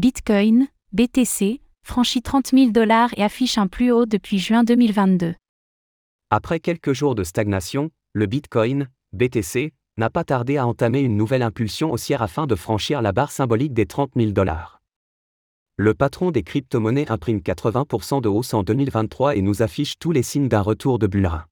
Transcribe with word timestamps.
Bitcoin, 0.00 0.68
BTC, 0.92 1.60
franchit 1.82 2.22
30 2.22 2.52
000 2.54 2.70
dollars 2.70 3.10
et 3.18 3.22
affiche 3.22 3.58
un 3.58 3.66
plus 3.66 3.92
haut 3.92 4.06
depuis 4.06 4.38
juin 4.38 4.64
2022. 4.64 5.34
Après 6.30 6.58
quelques 6.58 6.94
jours 6.94 7.14
de 7.14 7.22
stagnation, 7.22 7.90
le 8.14 8.24
Bitcoin, 8.24 8.88
BTC, 9.12 9.74
n'a 9.98 10.08
pas 10.08 10.24
tardé 10.24 10.56
à 10.56 10.66
entamer 10.66 11.00
une 11.00 11.18
nouvelle 11.18 11.42
impulsion 11.42 11.92
haussière 11.92 12.22
afin 12.22 12.46
de 12.46 12.54
franchir 12.54 13.02
la 13.02 13.12
barre 13.12 13.30
symbolique 13.30 13.74
des 13.74 13.84
30 13.84 14.12
000 14.16 14.30
dollars. 14.30 14.80
Le 15.76 15.92
patron 15.92 16.30
des 16.30 16.44
crypto-monnaies 16.44 17.10
imprime 17.10 17.40
80% 17.40 18.22
de 18.22 18.28
hausse 18.30 18.54
en 18.54 18.62
2023 18.62 19.36
et 19.36 19.42
nous 19.42 19.60
affiche 19.60 19.98
tous 19.98 20.12
les 20.12 20.22
signes 20.22 20.48
d'un 20.48 20.62
retour 20.62 20.98
de 20.98 21.08
bullrun. 21.08 21.44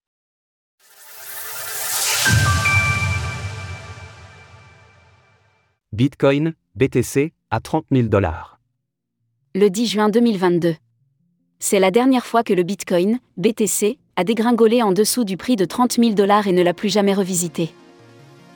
Bitcoin, 5.93 6.55
BTC, 6.77 7.35
à 7.51 7.61
30 7.61 7.87
000 7.91 8.09
dollars. 8.09 8.61
Le 9.55 9.71
10 9.71 9.87
juin 9.87 10.09
2022. 10.11 10.75
C'est 11.59 11.81
la 11.81 11.91
dernière 11.91 12.27
fois 12.27 12.43
que 12.43 12.53
le 12.53 12.63
Bitcoin, 12.63 13.19
BTC, 13.39 13.99
a 14.17 14.25
dégringolé 14.25 14.83
en 14.83 14.93
dessous 14.93 15.25
du 15.25 15.39
prix 15.39 15.57
de 15.57 15.65
30 15.65 15.95
000 15.95 16.11
dollars 16.11 16.47
et 16.47 16.53
ne 16.53 16.63
l'a 16.63 16.75
plus 16.75 16.91
jamais 16.91 17.15
revisité. 17.15 17.73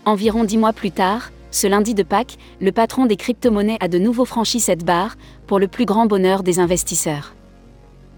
Environ 0.05 0.45
dix 0.45 0.59
mois 0.59 0.75
plus 0.75 0.91
tard, 0.91 1.31
ce 1.51 1.67
lundi 1.67 1.95
de 1.95 2.03
Pâques, 2.03 2.37
le 2.61 2.71
patron 2.71 3.07
des 3.07 3.17
crypto-monnaies 3.17 3.79
a 3.81 3.89
de 3.89 3.99
nouveau 3.99 4.27
franchi 4.27 4.61
cette 4.61 4.85
barre, 4.85 5.17
pour 5.47 5.59
le 5.59 5.69
plus 5.69 5.87
grand 5.87 6.07
bonheur 6.07 6.43
des 6.43 6.59
investisseurs. 6.59 7.35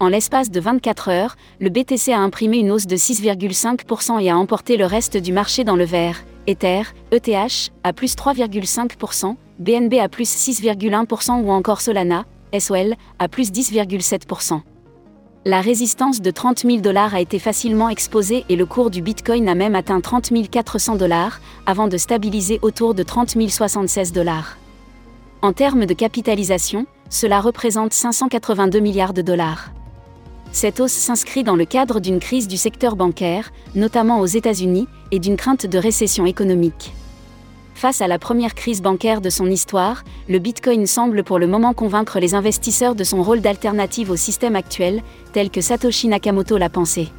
En 0.01 0.09
l'espace 0.09 0.51
de 0.51 0.59
24 0.59 1.07
heures, 1.09 1.35
le 1.61 1.69
BTC 1.69 2.11
a 2.11 2.19
imprimé 2.19 2.57
une 2.57 2.71
hausse 2.71 2.87
de 2.87 2.97
6,5% 2.97 4.21
et 4.21 4.29
a 4.29 4.37
emporté 4.37 4.75
le 4.75 4.85
reste 4.85 5.15
du 5.15 5.31
marché 5.31 5.63
dans 5.63 5.77
le 5.77 5.85
vert. 5.85 6.23
Ether, 6.47 6.83
ETH, 7.11 7.71
à 7.83 7.93
plus 7.93 8.15
3,5%, 8.15 9.35
BNB 9.59 9.95
à 9.99 10.09
plus 10.09 10.29
6,1% 10.29 11.43
ou 11.43 11.51
encore 11.51 11.81
Solana, 11.81 12.25
SOL, 12.57 12.95
à 13.19 13.27
plus 13.27 13.51
10,7%. 13.51 14.61
La 15.47 15.61
résistance 15.61 16.21
de 16.21 16.31
30 16.31 16.61
000 16.61 16.77
dollars 16.77 17.13
a 17.13 17.21
été 17.21 17.37
facilement 17.37 17.89
exposée 17.89 18.45
et 18.49 18.55
le 18.55 18.65
cours 18.65 18.89
du 18.89 19.01
Bitcoin 19.01 19.47
a 19.47 19.53
même 19.53 19.75
atteint 19.75 20.01
30 20.01 20.31
400 20.49 20.95
dollars, 20.95 21.39
avant 21.65 21.87
de 21.87 21.97
stabiliser 21.97 22.59
autour 22.63 22.95
de 22.95 23.03
30 23.03 23.37
076 23.49 24.11
dollars. 24.11 24.57
En 25.41 25.53
termes 25.53 25.85
de 25.85 25.93
capitalisation, 25.93 26.87
cela 27.09 27.41
représente 27.41 27.93
582 27.93 28.79
milliards 28.79 29.13
de 29.13 29.21
dollars. 29.21 29.71
Cette 30.55 30.79
hausse 30.79 30.93
s'inscrit 30.93 31.43
dans 31.43 31.57
le 31.57 31.65
cadre 31.65 31.99
d'une 31.99 32.21
crise 32.21 32.47
du 32.47 32.55
secteur 32.55 32.95
bancaire, 32.95 33.51
notamment 33.75 34.21
aux 34.21 34.25
États-Unis, 34.25 34.87
et 35.11 35.19
d'une 35.19 35.35
crainte 35.35 35.65
de 35.65 35.77
récession 35.77 36.25
économique. 36.25 36.93
Face 37.73 37.99
à 37.99 38.07
la 38.07 38.19
première 38.19 38.55
crise 38.55 38.81
bancaire 38.81 39.19
de 39.19 39.29
son 39.29 39.47
histoire, 39.47 40.05
le 40.29 40.39
Bitcoin 40.39 40.87
semble 40.87 41.25
pour 41.25 41.39
le 41.39 41.47
moment 41.47 41.73
convaincre 41.73 42.21
les 42.21 42.35
investisseurs 42.35 42.95
de 42.95 43.03
son 43.03 43.21
rôle 43.21 43.41
d'alternative 43.41 44.09
au 44.09 44.15
système 44.15 44.55
actuel, 44.55 45.03
tel 45.33 45.49
que 45.49 45.59
Satoshi 45.59 46.07
Nakamoto 46.07 46.57
l'a 46.57 46.69
pensé. 46.69 47.09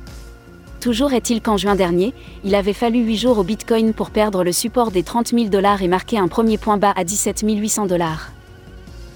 Toujours 0.80 1.12
est-il 1.12 1.42
qu'en 1.42 1.58
juin 1.58 1.76
dernier, 1.76 2.14
il 2.42 2.54
avait 2.54 2.72
fallu 2.72 3.00
8 3.00 3.16
jours 3.18 3.38
au 3.38 3.44
Bitcoin 3.44 3.92
pour 3.92 4.12
perdre 4.12 4.44
le 4.44 4.52
support 4.52 4.90
des 4.90 5.02
30 5.02 5.32
000 5.34 5.48
dollars 5.48 5.82
et 5.82 5.88
marquer 5.88 6.16
un 6.16 6.28
premier 6.28 6.56
point 6.56 6.78
bas 6.78 6.94
à 6.96 7.04
17 7.04 7.44
800 7.46 7.84
dollars. 7.84 8.30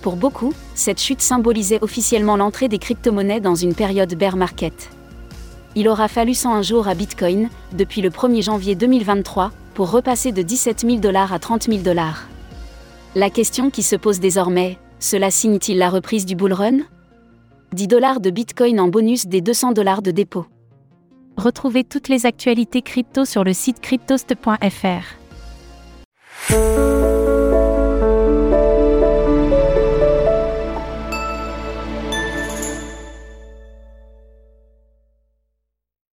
Pour 0.03 0.17
beaucoup, 0.17 0.53
cette 0.75 1.01
chute 1.01 1.21
symbolisait 1.21 1.83
officiellement 1.83 2.37
l'entrée 2.37 2.69
des 2.69 2.79
crypto-monnaies 2.79 3.41
dans 3.41 3.55
une 3.55 3.75
période 3.75 4.15
bear 4.15 4.37
market. 4.37 4.91
Il 5.77 5.89
aura 5.89 6.09
fallu 6.09 6.35
101 6.35 6.63
jours 6.63 6.89
à 6.89 6.95
Bitcoin, 6.95 7.49
depuis 7.73 8.01
le 8.01 8.11
1er 8.11 8.43
janvier 8.43 8.75
2023, 8.75 9.53
pour 9.75 9.91
repasser 9.91 10.33
de 10.33 10.43
17 10.43 10.81
000 10.81 10.97
dollars 10.97 11.33
à 11.33 11.39
30 11.39 11.65
000 11.65 11.79
dollars. 11.83 12.27
La 13.15 13.31
question 13.31 13.71
qui 13.71 13.83
se 13.83 13.97
pose 13.97 14.21
désormais, 14.21 14.79
cela 14.99 15.31
signe-t-il 15.31 15.79
la 15.79 15.91
reprise 15.91 16.27
du 16.27 16.35
bull 16.35 16.53
run? 16.53 16.79
10 17.73 17.87
dollars 17.87 18.21
de 18.21 18.31
Bitcoin 18.31 18.81
en 18.81 18.89
bonus 18.89 19.27
des 19.27 19.41
200 19.41 19.73
dollars 19.73 20.03
de 20.03 20.11
dépôt. 20.11 20.47
Retrouvez 21.37 21.85
toutes 21.85 22.09
les 22.09 22.27
actualités 22.27 22.83
crypto 22.83 23.25
sur 23.25 23.45
le 23.45 23.53
site 23.53 23.81
cryptost.fr. 23.81 25.21